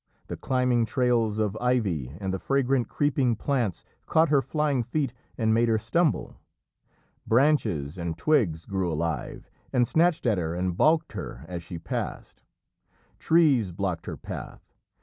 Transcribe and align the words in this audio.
The 0.29 0.35
climbing 0.35 0.85
trails 0.85 1.37
of 1.37 1.55
ivy 1.61 2.11
and 2.19 2.33
the 2.33 2.39
fragrant 2.39 2.87
creeping 2.89 3.35
plants 3.35 3.85
caught 4.07 4.29
her 4.29 4.41
flying 4.41 4.81
feet 4.81 5.13
and 5.37 5.53
made 5.53 5.69
her 5.69 5.77
stumble. 5.77 6.37
Branches 7.27 7.99
and 7.99 8.17
twigs 8.17 8.65
grew 8.65 8.91
alive 8.91 9.47
and 9.71 9.87
snatched 9.87 10.25
at 10.25 10.39
her 10.39 10.55
and 10.55 10.75
baulked 10.75 11.11
her 11.13 11.45
as 11.47 11.61
she 11.61 11.77
passed. 11.77 12.41
Trees 13.19 13.71
blocked 13.73 14.07
her 14.07 14.17
path. 14.17 14.73